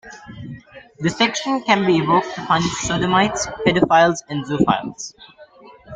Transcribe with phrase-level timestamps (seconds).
[0.97, 5.13] The section can be evoked to punish sodomites, pedophiles and zoophiles.